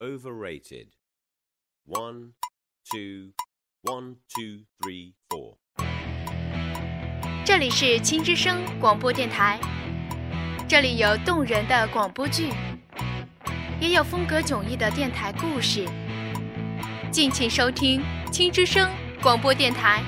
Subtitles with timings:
[0.00, 0.88] overrated.
[1.86, 2.32] One,
[2.90, 3.32] two,
[3.82, 5.56] one, two, three, four.
[7.44, 9.60] 这里是青之声广播电台，
[10.68, 12.50] 这里有动人的广播剧，
[13.80, 15.86] 也有风格迥异的电台故事。
[17.10, 18.02] 敬请收听
[18.32, 18.90] 青之声
[19.22, 20.02] 广播电台。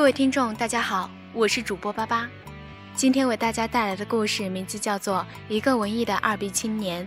[0.00, 2.26] 各位听众，大家好，我是主播巴巴。
[2.94, 7.06] 今天为大家带来的故事名字叫做《一个文艺的二逼青年》。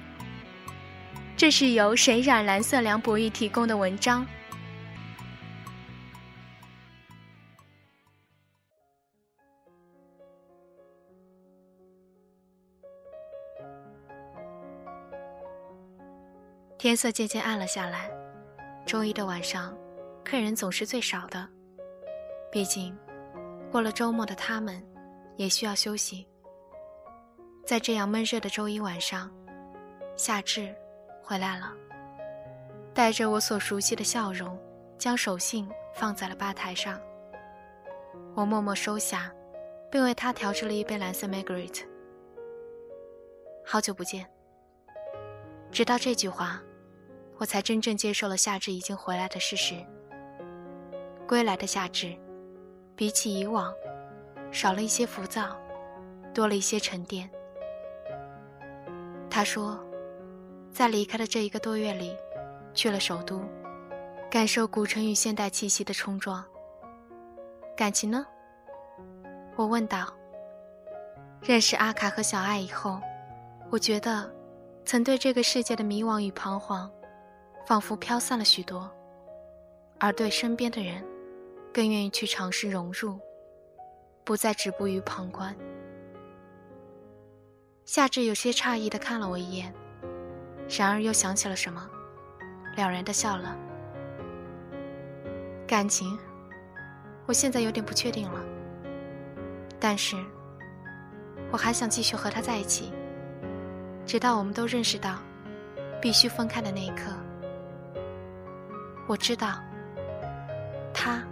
[1.36, 4.24] 这是由谁染蓝色梁博弈提供的文章。
[16.78, 18.08] 天色渐渐暗了下来，
[18.86, 19.76] 周一的晚上，
[20.23, 21.50] 客人总是最少的。
[22.54, 22.96] 毕竟，
[23.72, 24.80] 过了周末的他们，
[25.38, 26.28] 也需要休息。
[27.66, 29.28] 在这样闷热的周一晚上，
[30.16, 30.72] 夏至
[31.23, 31.73] 回来了，
[32.94, 34.56] 带着我所熟悉的笑容，
[35.00, 37.02] 将手信放在了吧台上。
[38.36, 39.34] 我默默收下，
[39.90, 41.82] 并为他调制了一杯蓝色 Margaret。
[43.66, 44.30] 好久不见。
[45.72, 46.62] 直到这句话，
[47.40, 49.73] 我才真正接受了夏至已经回来的事实。
[51.28, 52.16] 归来的夏至。
[52.95, 53.73] 比起以往，
[54.52, 55.55] 少了一些浮躁，
[56.33, 57.30] 多了一些沉淀。
[59.30, 59.80] 他说，
[60.72, 62.16] 在离开的这一个多月里，
[62.73, 63.41] 去了首都，
[64.30, 66.44] 感受古城与现代气息的冲撞。
[67.75, 68.25] 感情呢？
[69.55, 70.14] 我问道。
[71.41, 73.02] 认识阿卡和小爱以后，
[73.69, 74.31] 我觉得，
[74.86, 76.89] 曾对这个世界的迷惘与彷徨，
[77.66, 78.89] 仿佛飘散了许多，
[79.99, 81.03] 而对身边的人。
[81.74, 83.20] 更愿意去尝试融入，
[84.23, 85.56] 不再止步于旁观。
[87.84, 89.73] 夏至有些诧异的看了我一眼，
[90.70, 91.89] 然而又想起了什么，
[92.78, 93.58] 了然的笑了。
[95.66, 96.16] 感情，
[97.26, 98.39] 我现在有点不确定了，
[99.80, 100.16] 但是
[101.52, 102.94] 我还想继续和他在一起，
[104.06, 105.17] 直到我们都认识到
[106.00, 107.12] 必须分开的那一刻。
[109.08, 109.60] 我知道，
[110.94, 111.23] 他。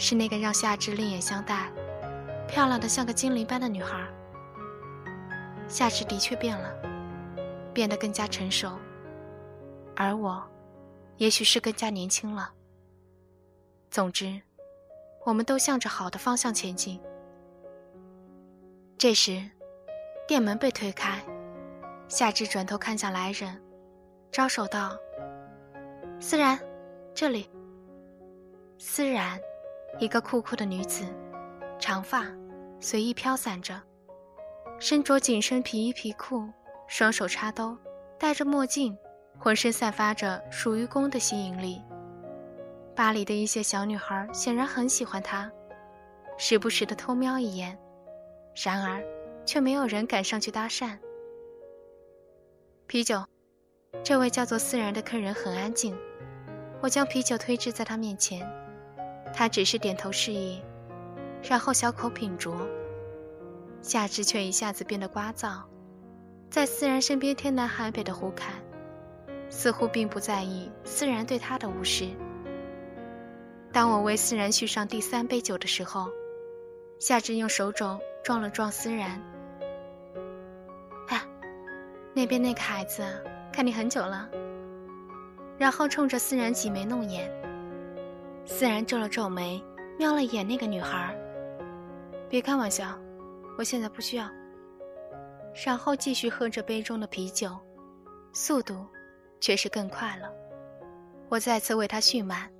[0.00, 1.70] 是那个让夏至另眼相待、
[2.48, 4.02] 漂亮的像个精灵般的女孩。
[5.68, 6.74] 夏至的确变了，
[7.74, 8.78] 变得更加成熟，
[9.94, 10.42] 而我，
[11.18, 12.50] 也许是更加年轻了。
[13.90, 14.40] 总之，
[15.26, 16.98] 我们都向着好的方向前进。
[18.96, 19.46] 这时，
[20.26, 21.22] 店门被推开，
[22.08, 23.62] 夏至转头看向来人，
[24.32, 24.96] 招手道
[26.18, 26.58] ：“思然，
[27.14, 27.50] 这里。”
[28.78, 29.38] 思然。
[29.98, 31.04] 一个酷酷的女子，
[31.78, 32.26] 长发
[32.78, 33.78] 随意飘散着，
[34.78, 36.48] 身着紧身皮衣皮裤，
[36.86, 37.76] 双手插兜，
[38.18, 38.96] 戴着墨镜，
[39.38, 41.82] 浑身散发着属于公的吸引力。
[42.94, 45.50] 巴黎的一些小女孩显然很喜欢她，
[46.38, 47.78] 时不时的偷瞄一眼，
[48.64, 49.02] 然而
[49.44, 50.98] 却没有人敢上去搭讪。
[52.86, 53.22] 啤酒，
[54.02, 55.96] 这位叫做思然的客人很安静，
[56.80, 58.46] 我将啤酒推至在他面前。
[59.32, 60.60] 他只是点头示意，
[61.42, 62.54] 然后小口品酌。
[63.82, 65.62] 夏至却一下子变得聒噪，
[66.50, 68.52] 在思然身边天南海北的胡侃，
[69.48, 72.06] 似乎并不在意思然对他的无视。
[73.72, 76.10] 当我为思然续上第三杯酒的时候，
[76.98, 79.18] 夏至用手肘撞了撞思然。
[81.08, 81.22] 哎，
[82.12, 83.02] 那边那个孩子
[83.50, 84.28] 看你很久了，
[85.56, 87.32] 然后冲着思然挤眉弄眼。
[88.50, 89.62] 思然皱了皱眉，
[89.96, 91.16] 瞄了眼那个女孩。
[92.28, 92.98] 别开玩笑，
[93.56, 94.28] 我现在不需要。
[95.64, 97.56] 然后继续喝着杯中的啤酒，
[98.32, 98.84] 速度
[99.40, 100.30] 却是更快了。
[101.28, 102.50] 我再次为他续满。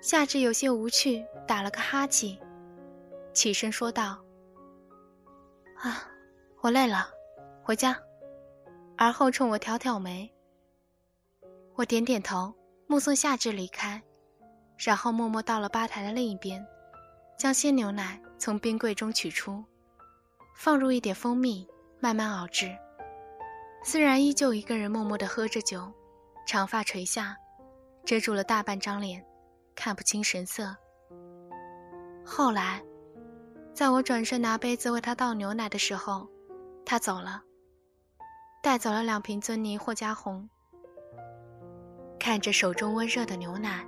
[0.00, 2.38] 夏至有些无趣，打了个哈欠，
[3.34, 4.18] 起身说道
[5.76, 6.08] ：“啊，
[6.62, 7.06] 我累了，
[7.62, 7.96] 回家。”
[8.96, 10.32] 而后冲我挑挑眉。
[11.74, 12.52] 我点点头，
[12.86, 14.02] 目送夏至离开。
[14.82, 16.66] 然后默默到了吧台的另一边，
[17.36, 19.62] 将鲜牛奶从冰柜中取出，
[20.56, 21.68] 放入一点蜂蜜，
[22.00, 22.74] 慢慢熬制。
[23.84, 25.92] 思然依旧一个人默默地喝着酒，
[26.46, 27.36] 长发垂下，
[28.06, 29.22] 遮住了大半张脸，
[29.74, 30.74] 看不清神色。
[32.24, 32.82] 后来，
[33.74, 36.26] 在我转身拿杯子为他倒牛奶的时候，
[36.86, 37.42] 他走了。
[38.62, 40.48] 带走了两瓶尊尼或加红。
[42.18, 43.86] 看着手中温热的牛奶，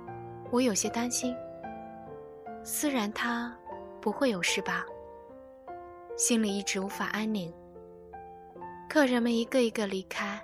[0.53, 1.35] 我有些担心。
[2.63, 3.51] 思然他
[3.99, 4.85] 不会有事吧？
[6.15, 7.51] 心里一直无法安宁。
[8.87, 10.39] 客人们一个一个离开，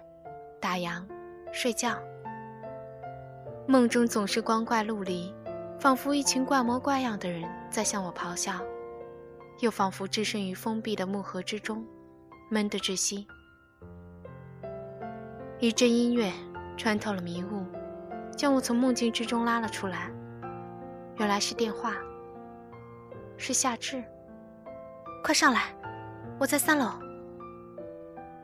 [0.59, 1.05] 打烊，
[1.51, 1.95] 睡觉。
[3.67, 5.31] 梦中总是光怪陆离，
[5.79, 8.53] 仿佛一群怪模怪样的人在向我咆哮，
[9.59, 11.85] 又仿佛置身于封闭的木盒之中，
[12.49, 13.27] 闷得窒息。
[15.59, 16.33] 一阵音乐
[16.75, 17.63] 穿透了迷雾，
[18.39, 20.09] 将我从梦境之中拉了出来。
[21.17, 21.95] 原来是电话，
[23.35, 24.01] 是夏至。
[25.21, 25.75] 快上来，
[26.39, 26.89] 我在三楼。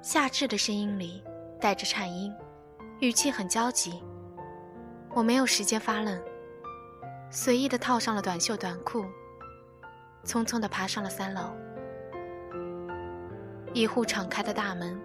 [0.01, 1.24] 夏至的声音里
[1.62, 2.30] 带着颤音，
[3.00, 4.03] 语气很焦急。
[5.13, 6.21] 我没有时间发愣，
[7.30, 9.06] 随意的套上了短袖短裤，
[10.25, 11.56] 匆匆的爬上了三楼。
[13.71, 15.00] 一户敞开的大门，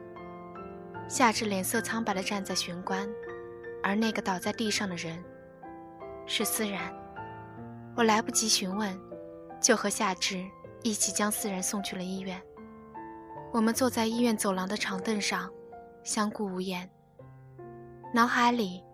[1.06, 3.08] 夏至脸色苍白的站在玄关，
[3.82, 5.22] 而那个倒在地上的人
[6.26, 6.94] 是思然。
[7.96, 8.98] 我来不及询问，
[9.60, 10.44] 就和夏至
[10.82, 12.40] 一起将思然送去了医院。
[13.52, 15.50] 我们坐在医院走廊的长凳上，
[16.04, 16.88] 相顾无言，
[18.14, 18.84] 脑海里。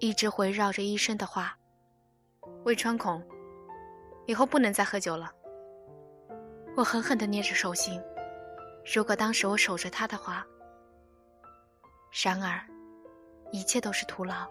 [0.00, 1.56] 一直围绕着医生的话
[2.64, 3.22] ：“胃穿孔，
[4.26, 5.32] 以后不能再喝酒了。”
[6.76, 7.98] 我狠狠地捏着手心。
[8.94, 10.44] 如果当时我守着他的话，
[12.22, 12.60] 然而，
[13.54, 14.50] 一切都是徒劳。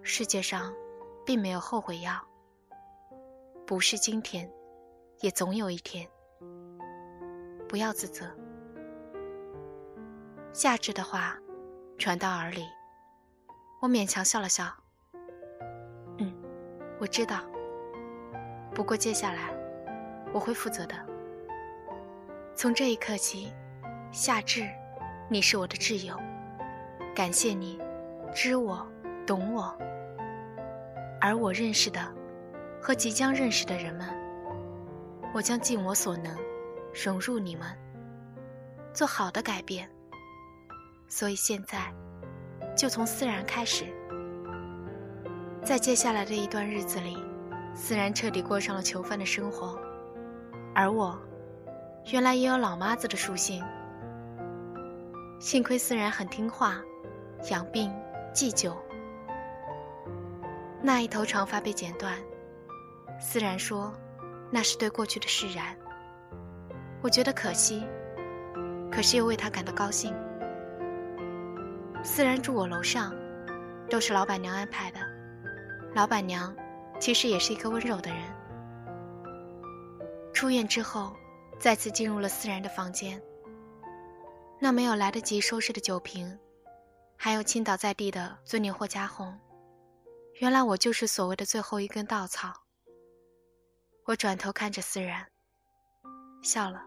[0.00, 0.72] 世界上，
[1.26, 2.18] 并没有后悔药。
[3.66, 4.50] 不是今天，
[5.20, 6.08] 也总有一天。
[7.68, 8.24] 不要自责。
[10.54, 11.36] 夏至的话，
[11.98, 12.64] 传到耳里。
[13.82, 14.64] 我勉强笑了笑。
[16.16, 16.34] 嗯，
[16.98, 17.42] 我知道。
[18.74, 19.54] 不过接下来，
[20.32, 20.96] 我会负责的。
[22.56, 23.52] 从这一刻起，
[24.10, 24.66] 夏至，
[25.28, 26.18] 你是我的挚友。
[27.14, 27.78] 感谢你，
[28.34, 28.84] 知我，
[29.24, 29.72] 懂我。
[31.20, 32.00] 而我认识的，
[32.82, 34.06] 和即将认识的人们，
[35.32, 36.36] 我将尽我所能，
[36.92, 37.66] 融入你们，
[38.92, 39.88] 做好的改变。
[41.08, 41.92] 所以现在。
[42.76, 43.84] 就从思然开始，
[45.62, 47.16] 在接下来的一段日子里，
[47.72, 49.78] 思然彻底过上了囚犯的生活，
[50.74, 51.16] 而我，
[52.12, 53.62] 原来也有老妈子的属性。
[55.38, 56.82] 幸亏思然很听话，
[57.50, 57.92] 养病
[58.32, 58.76] 忌酒。
[60.80, 62.16] 那一头长发被剪断，
[63.20, 63.92] 思然说，
[64.50, 65.76] 那是对过去的释然。
[67.02, 67.86] 我觉得可惜，
[68.90, 70.14] 可是又为他感到高兴。
[72.02, 73.14] 思然住我楼上，
[73.88, 74.98] 都是老板娘安排的。
[75.94, 76.54] 老板娘
[76.98, 78.20] 其实也是一个温柔的人。
[80.32, 81.14] 出院之后，
[81.58, 83.20] 再次进入了思然的房间。
[84.58, 86.38] 那没有来得及收拾的酒瓶，
[87.24, 89.34] 还有倾倒在地的尊尼或加红，
[90.40, 92.52] 原来我就是所谓的最后一根稻草。
[94.04, 95.26] 我转头看着思然，
[96.42, 96.84] 笑了。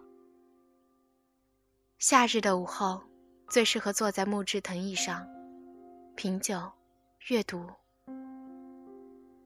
[1.98, 3.02] 夏日的午后。
[3.50, 5.28] 最适合坐在木质藤椅上，
[6.16, 6.72] 品酒、
[7.30, 7.66] 阅读。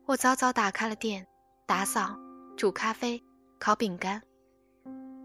[0.05, 1.25] 我早早打开了店，
[1.65, 2.19] 打扫、
[2.57, 3.23] 煮咖啡、
[3.59, 4.21] 烤饼干，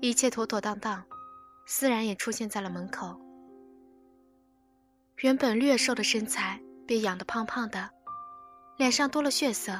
[0.00, 1.04] 一切妥妥当当。
[1.66, 3.18] 思然也出现在了门口。
[5.22, 7.88] 原本略瘦的身材被养得胖胖的，
[8.76, 9.72] 脸上多了血色，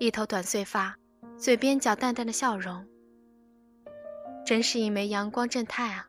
[0.00, 0.96] 一头短碎发，
[1.38, 2.84] 嘴边角淡淡的笑容，
[4.44, 6.08] 真是一枚阳光正太啊！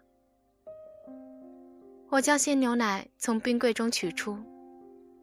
[2.10, 4.36] 我将鲜牛奶从冰柜中取出，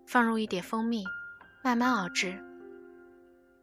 [0.06, 1.04] 放入一点蜂蜜，
[1.64, 2.40] 慢慢熬制。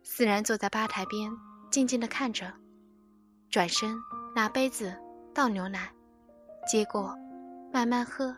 [0.03, 1.31] 思然坐在吧台边，
[1.71, 2.51] 静静地看着，
[3.49, 3.95] 转身
[4.35, 4.93] 拿杯子
[5.33, 5.89] 倒牛奶，
[6.69, 7.17] 接过，
[7.71, 8.35] 慢慢喝。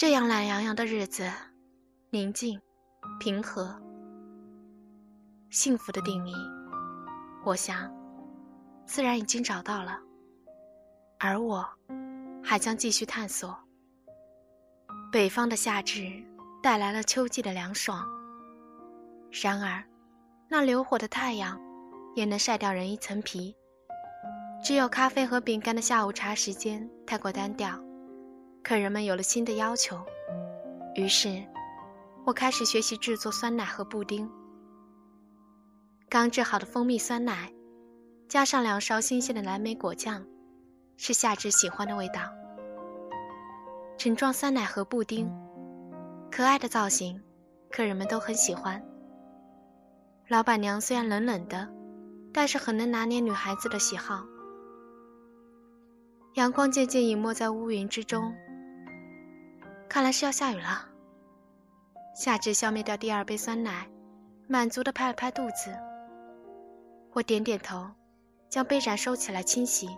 [0.00, 1.30] 这样懒洋洋的日子，
[2.08, 2.58] 宁静、
[3.18, 3.78] 平和、
[5.50, 6.32] 幸福的定义，
[7.44, 7.92] 我想，
[8.86, 9.98] 自然已经找到了，
[11.18, 11.68] 而我。
[12.42, 13.54] 还将继续探索。
[15.12, 16.10] 北方的夏至
[16.62, 18.02] 带来了秋季的凉爽。
[19.30, 19.84] 然而，
[20.48, 21.60] 那流火的太阳
[22.14, 23.54] 也能晒掉人一层皮。
[24.64, 27.78] 只有咖啡和饼干的下午茶时间太过单调，
[28.62, 29.98] 客人们有了新的要求。
[30.94, 31.42] 于是，
[32.24, 34.30] 我开始学习制作酸奶和布丁。
[36.08, 37.52] 刚制好的蜂蜜酸奶，
[38.28, 40.24] 加上两勺新鲜的蓝莓果酱。
[41.02, 42.20] 是夏至喜欢的味道。
[43.96, 45.32] 盛装酸奶和布丁，
[46.30, 47.18] 可爱的造型，
[47.70, 48.82] 客人们都很喜欢。
[50.28, 51.66] 老板娘虽然冷冷的，
[52.34, 54.26] 但是很能拿捏女孩子的喜好。
[56.34, 58.30] 阳光渐渐隐没在乌云之中，
[59.90, 60.86] 看来是要下雨了。
[62.14, 63.88] 夏至消灭掉第二杯酸奶，
[64.46, 65.76] 满足的拍了拍肚子。
[67.12, 67.90] 我点点头，
[68.48, 69.88] 将杯盏收起来清洗。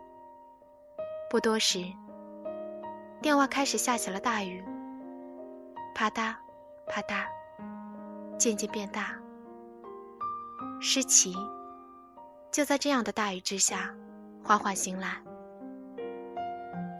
[1.28, 1.84] 不多时，
[3.20, 4.64] 电话开始下起了大雨，
[5.94, 6.34] 啪嗒，
[6.86, 7.26] 啪嗒，
[8.38, 9.14] 渐渐变大。
[10.80, 11.36] 诗琪
[12.50, 13.94] 就在这样的大雨之下，
[14.42, 15.22] 缓缓醒来。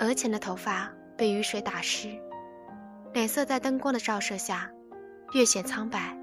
[0.01, 2.21] 额前的头发被雨水打湿，
[3.13, 4.71] 脸色在灯光的照射下
[5.33, 6.17] 略显苍白。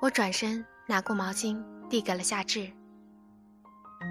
[0.00, 2.70] 我转身拿过毛巾递给了夏至，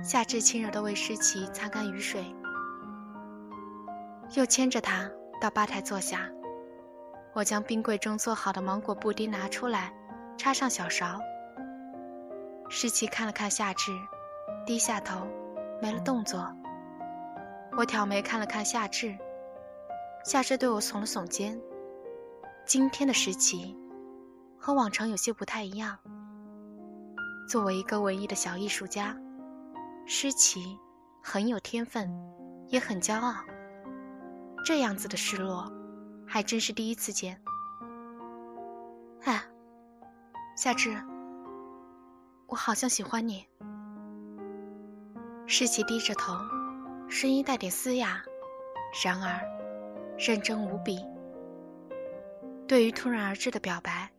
[0.03, 2.25] 夏至轻柔地为诗琪擦干雨水，
[4.35, 6.29] 又牵着她到吧台坐下。
[7.33, 9.93] 我将冰柜中做好的芒果布丁拿出来，
[10.37, 11.21] 插上小勺。
[12.69, 13.93] 诗琪看了看夏至，
[14.65, 15.25] 低下头，
[15.81, 16.53] 没了动作。
[17.77, 19.15] 我挑眉看了看夏至，
[20.27, 21.57] 夏至对我耸了耸肩。
[22.65, 23.73] 今天的诗琪
[24.59, 25.97] 和往常有些不太一样。
[27.47, 29.15] 作为一个文艺的小艺术家，
[30.05, 30.77] 诗琪
[31.23, 32.13] 很有天分，
[32.67, 33.35] 也很骄傲。
[34.65, 35.71] 这样子的失落，
[36.27, 37.41] 还真是第一次见。
[39.21, 39.41] 哎，
[40.57, 41.01] 夏至，
[42.47, 43.45] 我好像喜欢你。
[45.45, 46.33] 诗琪低着头。
[47.07, 48.21] 声音带点嘶哑，
[49.01, 49.39] 然而
[50.17, 51.05] 认真无比。
[52.67, 54.09] 对于突然而至的表白，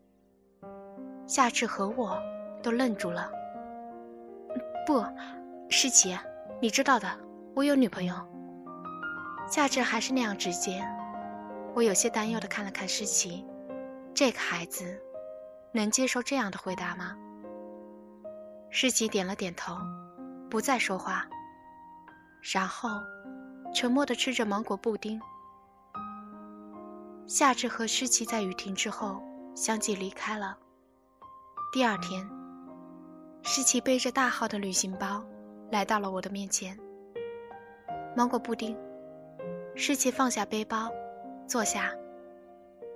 [1.27, 2.19] 夏至和我
[2.63, 3.31] 都愣住了。
[4.87, 5.05] 不，
[5.69, 6.17] 诗琪，
[6.61, 7.09] 你知道的，
[7.55, 8.15] 我有女朋友。
[9.51, 10.83] 夏至还是那样直接。
[11.75, 13.45] 我有些担忧的看了看诗琪，
[14.15, 15.01] 这个孩子
[15.73, 17.17] 能接受这样的回答吗？
[18.71, 19.77] 诗琪点了点头，
[20.51, 21.27] 不再说话。
[22.55, 22.89] 然后，
[23.75, 25.21] 沉默地吃着芒果布丁。
[27.29, 29.23] 夏至和诗琪在雨停之后
[29.55, 30.57] 相继离开了。
[31.71, 32.27] 第二天，
[33.43, 35.23] 诗琪背着大号的旅行包
[35.71, 36.75] 来到了我的面前。
[38.17, 38.75] 芒果布丁。
[39.77, 40.91] 诗琪放下背包，
[41.47, 41.93] 坐下。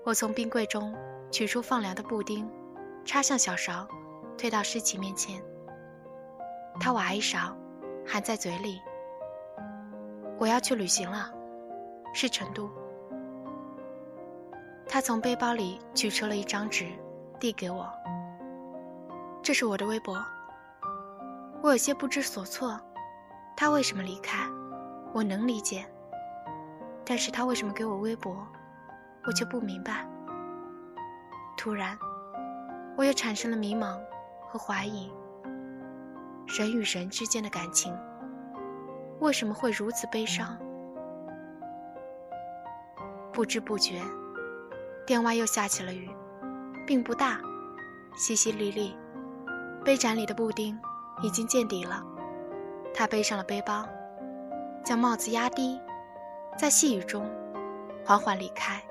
[0.03, 0.97] 我从冰柜中
[1.31, 2.51] 取出放凉的布丁，
[3.05, 3.87] 插上小勺，
[4.39, 5.41] 推到诗琪面前。
[6.81, 7.55] 他挖一勺，
[8.07, 8.81] 含在嘴里。
[10.39, 11.31] 我要去旅行了，
[12.15, 12.69] 是成都。
[14.93, 16.85] 他从背包里取出了一张纸，
[17.41, 17.91] 递给我。
[19.43, 20.23] 这是我的微博。
[21.63, 22.79] 我有些不知所措，
[23.57, 24.47] 他为什么离开，
[25.15, 25.87] 我能理解。
[27.07, 28.47] 但是他为什么给我微博，
[29.25, 30.07] 我却不明白。
[31.57, 31.97] 突然，
[32.95, 33.99] 我又产生了迷茫
[34.47, 35.11] 和怀疑。
[36.47, 37.97] 人与人之间的感情。
[39.21, 40.55] 为什么会如此悲伤？
[43.33, 44.03] 不知不觉，
[45.07, 46.09] 店外又下起了雨，
[46.87, 47.41] 并不大，
[48.17, 48.95] 淅淅沥沥。
[49.85, 50.79] 杯盏里的布丁
[51.23, 52.05] 已经见底了。
[52.95, 53.89] 他背上了背包，
[54.85, 55.81] 将帽子压低，
[56.59, 57.29] 在细雨中
[58.05, 58.83] 缓缓离开。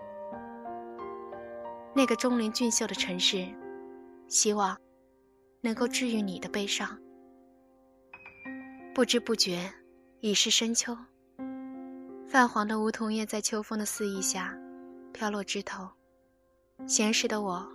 [1.94, 3.48] 那个钟灵俊秀的城市，
[4.28, 4.78] 希望
[5.62, 6.98] 能够治愈你的悲伤。
[8.94, 9.72] 不知不觉。
[10.24, 10.96] 已是深秋，
[12.28, 14.56] 泛黄的梧桐叶在秋风的肆意下
[15.12, 15.90] 飘落枝头。
[16.88, 17.66] 闲时的我，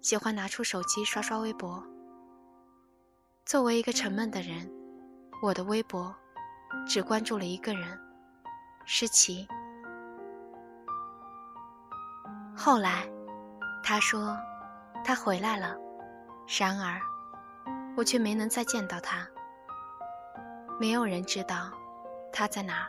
[0.00, 1.84] 喜欢拿出手机刷刷微博。
[3.44, 4.70] 作为一个沉闷的人，
[5.42, 6.14] 我的微博
[6.86, 7.98] 只关注了一个人——
[8.86, 9.46] 诗琪。
[12.56, 13.06] 后来，
[13.84, 14.36] 他说
[15.04, 15.76] 他回来了，
[16.58, 17.00] 然而
[17.96, 19.26] 我却没能再见到他。
[20.80, 21.70] 没有人知道
[22.32, 22.88] 他在哪儿，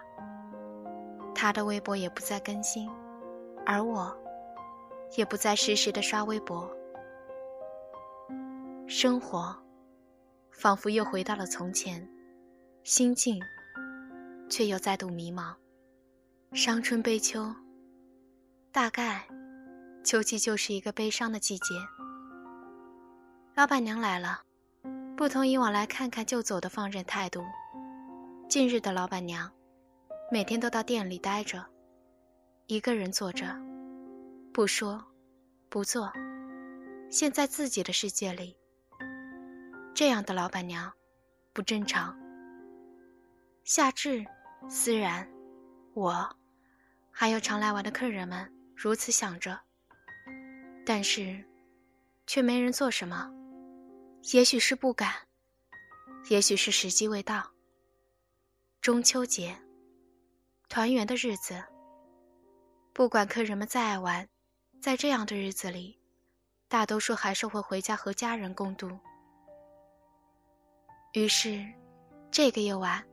[1.36, 2.90] 他的微博也不再更新，
[3.66, 4.16] 而我
[5.18, 6.70] 也不再时时的刷微博。
[8.88, 9.56] 生活
[10.52, 12.08] 仿佛又回到了从前，
[12.84, 13.42] 心境
[14.50, 15.54] 却又再度迷茫。
[16.54, 17.54] 伤春悲秋，
[18.72, 19.28] 大概
[20.04, 21.76] 秋季就是一个悲伤的季节。
[23.56, 24.42] 老板娘来了，
[25.16, 27.44] 不同以往来看看就走的放任态度。
[28.48, 29.52] 近日的老板娘，
[30.32, 31.64] 每天都到店里待着，
[32.66, 33.46] 一个人坐着，
[34.60, 35.02] 不说，
[35.70, 36.12] 不做，
[37.10, 38.58] 陷在自己的世界里。
[39.96, 40.92] 这样的老板娘，
[41.54, 42.14] 不正常。
[43.64, 44.26] 夏至、
[44.68, 45.26] 思然、
[45.94, 46.30] 我，
[47.10, 49.58] 还有常来玩的客人们如此想着，
[50.86, 51.42] 但是，
[52.28, 53.32] 却没人做什么。
[54.34, 55.14] 也许是不敢，
[56.30, 57.50] 也许是时机未到。
[58.82, 59.56] 中秋节，
[60.68, 61.64] 团圆的日子，
[62.92, 64.28] 不管客人们再爱玩，
[64.82, 65.98] 在这样的日子里，
[66.70, 68.90] 大多数还是会回家和家人共度。
[71.14, 71.66] 于是，
[72.32, 73.04] 这个夜晚，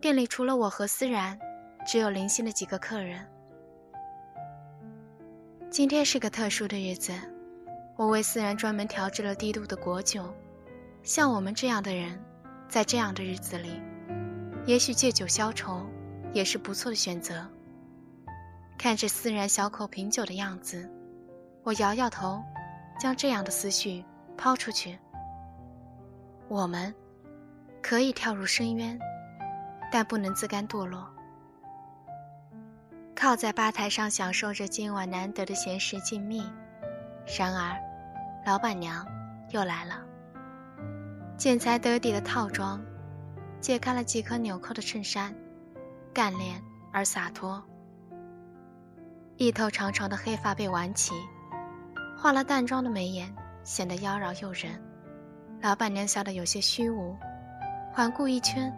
[0.00, 1.38] 店里除了我和思然，
[1.86, 3.28] 只有零星的几个客人。
[5.70, 7.12] 今天是个特殊的日子，
[7.96, 10.34] 我为思然专门调制了低度的果酒。
[11.02, 12.18] 像我们这样的人，
[12.70, 13.82] 在这样的日子里，
[14.64, 15.86] 也许借酒消愁，
[16.32, 17.46] 也是不错的选择。
[18.78, 20.88] 看着思然小口品酒的样子，
[21.62, 22.42] 我摇摇头，
[22.98, 24.04] 将这样的思绪
[24.36, 24.98] 抛出去。
[26.48, 26.94] 我们
[27.82, 28.98] 可以跳入深渊，
[29.90, 31.08] 但不能自甘堕落。
[33.14, 36.44] 靠在吧台上享受着今晚难得的闲时静谧，
[37.38, 37.74] 然而，
[38.44, 39.04] 老板娘
[39.50, 40.04] 又来了。
[41.36, 42.80] 剪裁得体的套装，
[43.60, 45.34] 解开了几颗纽扣的衬衫，
[46.12, 47.62] 干练而洒脱。
[49.38, 51.12] 一头长长的黑发被挽起，
[52.16, 53.30] 化了淡妆的眉眼
[53.64, 54.82] 显得妖娆诱人。
[55.60, 57.14] 老板娘笑得有些虚无，
[57.92, 58.72] 环顾一圈，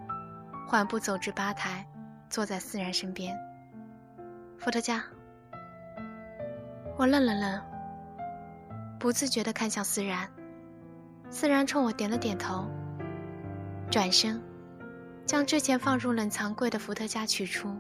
[0.67, 1.87] 缓步走至吧台，
[2.29, 3.39] 坐在思然身边。
[4.59, 5.01] 伏特加。
[6.97, 7.63] 我愣了愣，
[8.99, 10.29] 不自觉地看向思然，
[11.31, 12.67] 思然冲我点了点头，
[13.89, 14.43] 转身，
[15.25, 17.73] 将之前放入冷藏柜的伏特加取出，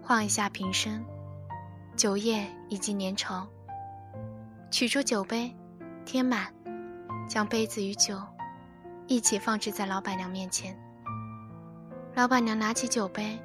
[0.00, 1.04] 晃一下瓶身。
[2.00, 3.46] 酒液以及粘稠。
[4.70, 5.54] 取出酒杯，
[6.06, 6.50] 添满，
[7.28, 8.18] 将杯子与酒
[9.06, 10.74] 一起放置在老板娘面前。
[12.14, 13.38] 老板娘拿起酒杯，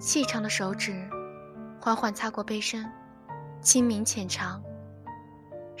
[0.00, 1.08] 细长的手指
[1.80, 2.90] 缓缓擦过杯身，
[3.62, 4.60] 清明浅尝，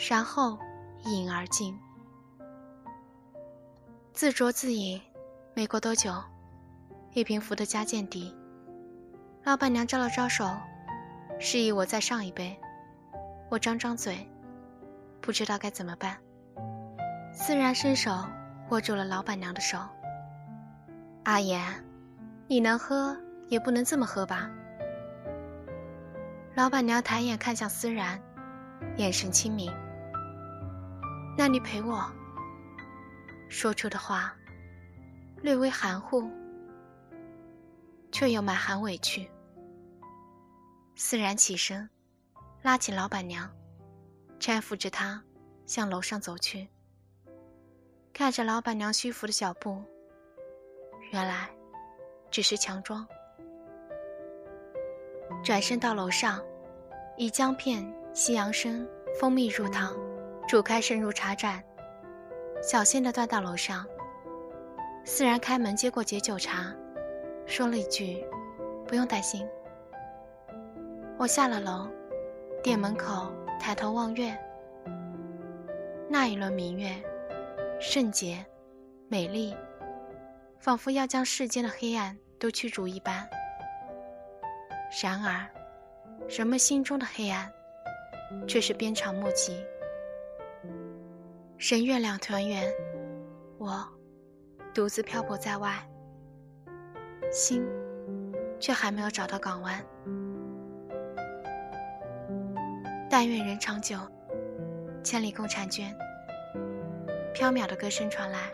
[0.08, 0.56] 然后
[1.02, 1.76] 一饮而尽。
[4.12, 5.02] 自酌自饮，
[5.54, 6.12] 没过多久，
[7.14, 8.32] 一瓶伏特加见底。
[9.42, 10.48] 老板娘招了招手。
[11.42, 12.54] 示意我再上一杯，
[13.48, 14.28] 我张张嘴，
[15.22, 16.18] 不知道该怎么办。
[17.32, 18.12] 思然伸手
[18.68, 19.78] 握住了老板娘的手。
[21.24, 21.62] 阿言，
[22.46, 23.16] 你能喝
[23.48, 24.50] 也不能这么喝吧？
[26.56, 28.20] 老板娘抬眼看向思然，
[28.98, 29.72] 眼神清明。
[31.38, 32.04] 那你陪我。
[33.48, 34.36] 说出的话
[35.40, 36.30] 略微含糊，
[38.12, 39.26] 却又满含委屈。
[41.02, 41.88] 思然起身，
[42.60, 43.50] 拉起老板娘，
[44.38, 45.24] 搀扶着她
[45.64, 46.68] 向楼上走去。
[48.12, 49.82] 看着老板娘虚浮的脚步，
[51.10, 51.48] 原来
[52.30, 53.08] 只是强装。
[55.42, 56.38] 转身到楼上，
[57.16, 57.82] 以姜片、
[58.12, 58.86] 西洋参、
[59.18, 59.96] 蜂蜜入汤，
[60.46, 61.64] 煮开渗入茶盏，
[62.62, 63.86] 小心地端到楼上。
[65.06, 66.76] 思然开门接过解酒茶，
[67.46, 68.22] 说了一句
[68.86, 69.48] ：“不用担心。”
[71.20, 71.86] 我下了楼，
[72.62, 74.34] 店门口抬头望月。
[76.08, 76.94] 那一轮明月，
[77.78, 78.42] 圣洁、
[79.06, 79.54] 美丽，
[80.58, 83.28] 仿佛要将世间的黑暗都驱逐一般。
[85.02, 85.46] 然而，
[86.26, 87.52] 人们心中的黑暗，
[88.48, 89.62] 却是鞭长莫及。
[91.58, 92.72] 人月两团圆，
[93.58, 93.86] 我
[94.72, 95.86] 独自漂泊在外，
[97.30, 97.62] 心
[98.58, 99.84] 却还没有找到港湾。
[103.12, 103.98] 但愿人长久，
[105.02, 105.92] 千里共婵娟。
[107.34, 108.52] 飘渺的歌声传来，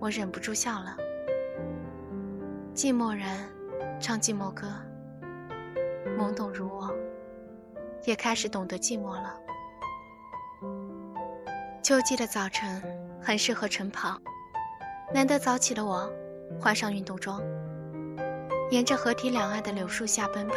[0.00, 0.96] 我忍不住笑了。
[2.74, 3.28] 寂寞人
[4.00, 4.66] 唱寂寞歌，
[6.18, 6.90] 懵懂如我，
[8.06, 9.38] 也开始懂得寂寞了。
[11.82, 12.82] 秋季的早晨
[13.20, 14.18] 很适合晨跑，
[15.12, 16.10] 难得早起的我，
[16.58, 17.42] 换上运动装，
[18.70, 20.54] 沿着河堤两岸的柳树下奔跑，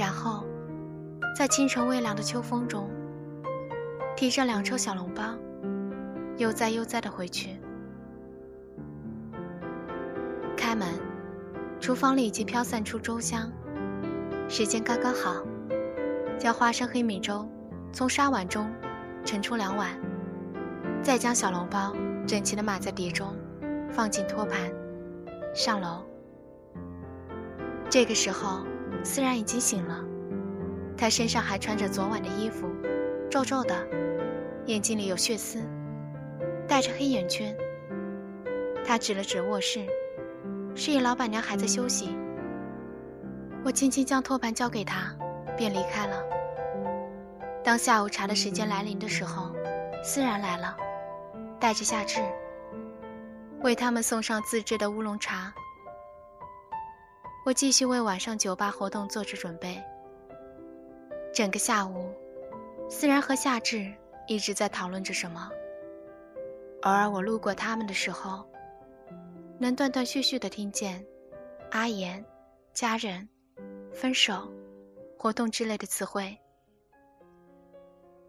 [0.00, 0.44] 然后。
[1.34, 2.88] 在清晨微凉的秋风中，
[4.16, 5.34] 提着两抽小笼包，
[6.36, 7.56] 悠哉悠哉地回去。
[10.56, 10.86] 开门，
[11.80, 13.50] 厨房里已经飘散出粥香，
[14.48, 15.42] 时间刚刚好，
[16.38, 17.44] 将花生黑米粥
[17.92, 18.72] 从砂碗中
[19.24, 19.90] 盛出两碗，
[21.02, 21.96] 再将小笼包
[22.28, 23.34] 整齐地码在碟中，
[23.90, 24.72] 放进托盘，
[25.52, 26.06] 上楼。
[27.90, 28.64] 这个时候，
[29.02, 30.04] 思然已经醒了。
[30.96, 32.68] 他身上还穿着昨晚的衣服，
[33.30, 33.86] 皱皱的，
[34.66, 35.60] 眼睛里有血丝，
[36.68, 37.54] 戴着黑眼圈。
[38.86, 39.84] 他指了指卧室，
[40.74, 42.16] 示意老板娘还在休息。
[43.64, 45.14] 我轻轻将托盘交给他，
[45.56, 46.22] 便离开了。
[47.64, 49.50] 当下午茶的时间来临的时候，
[50.02, 50.76] 思然来了，
[51.58, 52.20] 带着夏至，
[53.62, 55.52] 为他们送上自制的乌龙茶。
[57.46, 59.82] 我继续为晚上酒吧活动做着准备。
[61.34, 62.14] 整个下午，
[62.88, 63.92] 思然和夏至
[64.28, 65.50] 一直在讨论着什么。
[66.82, 68.48] 偶尔我路过他们的时候，
[69.58, 71.04] 能断断续续的听见
[71.72, 72.24] “阿言
[72.72, 73.28] ”“家人
[73.92, 74.48] ”“分手
[75.18, 76.38] ”“活动”之类的词汇。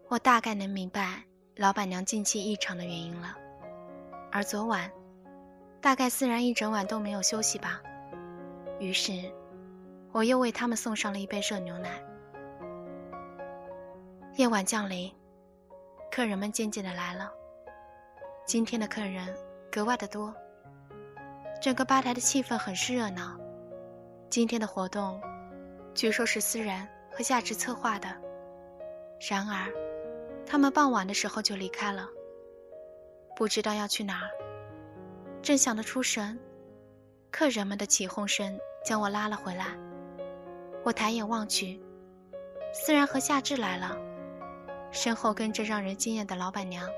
[0.08, 1.22] 我大概能明白
[1.54, 3.36] 老板娘近期异常的原因了。
[4.32, 4.90] 而昨晚，
[5.80, 7.80] 大概思然一整晚都没有休息吧。
[8.80, 9.12] 于是，
[10.10, 12.02] 我又为他们送上了一杯热牛奶。
[14.36, 15.10] 夜晚降临，
[16.10, 17.32] 客人们渐渐的来了。
[18.44, 19.34] 今天的客人
[19.72, 20.34] 格外的多，
[21.58, 23.34] 整个吧台的气氛很是热闹。
[24.28, 25.18] 今天的活动，
[25.94, 28.08] 据说是思然和夏至策划的。
[29.26, 29.72] 然而，
[30.44, 32.06] 他们傍晚的时候就离开了，
[33.34, 34.28] 不知道要去哪儿。
[35.40, 36.38] 正想得出神，
[37.30, 39.68] 客人们的起哄声将我拉了回来。
[40.84, 41.80] 我抬眼望去，
[42.74, 43.96] 思然和夏至来了。
[44.90, 46.88] 身后跟着让人惊艳的老板娘，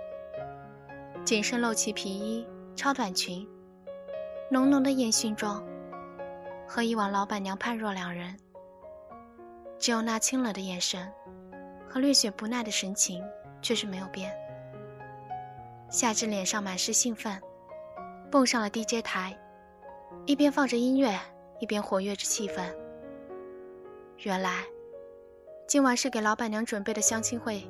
[1.24, 2.46] 紧身露脐皮衣、
[2.76, 3.48] 超短裙，
[4.50, 5.62] 浓浓的烟熏妆，
[6.66, 8.36] 和以往老板娘判若两人。
[9.78, 11.10] 只有那清冷的眼神
[11.88, 13.22] 和略显不耐的神情
[13.62, 14.32] 却是没有变。
[15.88, 17.40] 夏至脸上满是兴奋，
[18.30, 19.38] 蹦上了 DJ 台，
[20.26, 21.18] 一边放着音乐，
[21.60, 22.62] 一边活跃着气氛。
[24.18, 24.64] 原来，
[25.66, 27.62] 今晚是给老板娘准备的相亲会。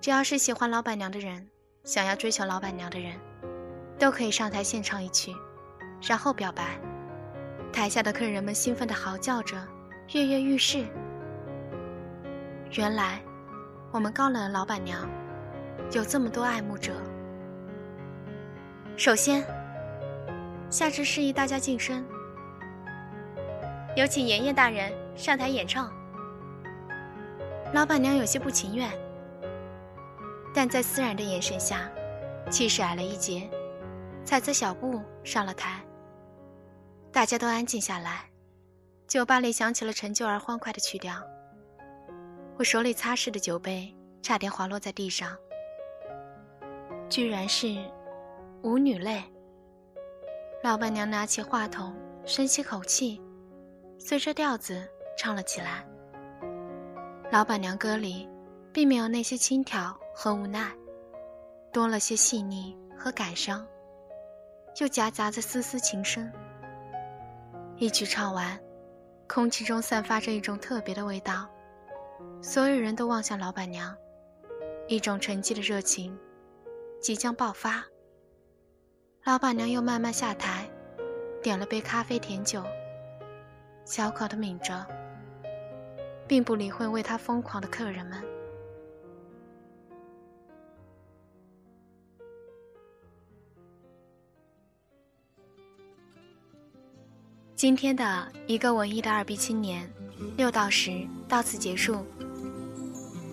[0.00, 1.46] 只要是喜欢老板娘的人，
[1.84, 3.12] 想要追求老板娘的人，
[3.98, 5.30] 都可以上台献唱一曲，
[6.02, 6.80] 然后表白。
[7.70, 9.56] 台下的客人们兴奋地嚎叫着，
[10.14, 10.86] 跃跃欲试。
[12.72, 13.20] 原来，
[13.90, 15.06] 我们高冷的老板娘
[15.92, 16.94] 有这么多爱慕者。
[18.96, 19.44] 首先，
[20.70, 22.02] 夏至示意大家晋升，
[23.96, 25.92] 有请妍妍大人上台演唱。
[27.74, 28.90] 老板娘有些不情愿。
[30.52, 31.90] 但在思然的眼神下，
[32.50, 33.48] 气势矮了一截，
[34.24, 35.80] 踩着小步上了台。
[37.12, 38.28] 大家都安静下来，
[39.06, 41.14] 酒吧里响起了陈旧而欢快的曲调。
[42.56, 45.36] 我手里擦拭的酒杯差点滑落在地上，
[47.08, 47.66] 居然是
[48.62, 49.18] 《舞女泪》。
[50.62, 51.94] 老板娘拿起话筒，
[52.26, 53.22] 深吸口气，
[53.98, 54.86] 随着调子
[55.16, 55.86] 唱了起来。
[57.32, 58.28] 老板娘歌里
[58.72, 59.96] 并没有那些轻佻。
[60.14, 60.70] 和无奈，
[61.72, 63.66] 多了些细腻和感伤，
[64.80, 66.30] 又夹杂着丝丝情深。
[67.76, 68.60] 一曲唱完，
[69.26, 71.48] 空气中散发着一种特别的味道，
[72.42, 73.96] 所有人都望向老板娘，
[74.88, 76.18] 一种沉寂的热情
[77.00, 77.82] 即将爆发。
[79.24, 80.68] 老板娘又慢慢下台，
[81.42, 82.62] 点了杯咖啡甜酒，
[83.84, 84.86] 小口的抿着，
[86.26, 88.22] 并不理会为她疯狂的客人们。
[97.60, 99.86] 今天的一个文艺的二逼青年，
[100.38, 102.06] 六到十到此结束。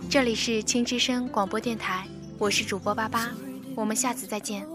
[0.09, 2.05] 这里是青之声广播电台，
[2.37, 3.31] 我是主播八八，
[3.73, 4.67] 我们下次再见。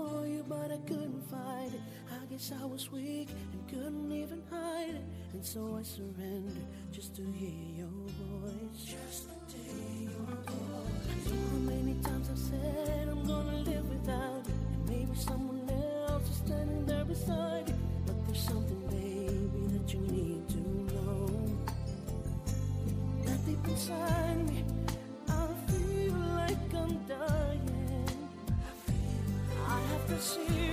[19.92, 20.58] you need to
[20.94, 21.26] know.
[23.24, 24.64] That deep inside me
[25.28, 28.28] I feel like I'm dying.
[29.68, 30.71] I have to see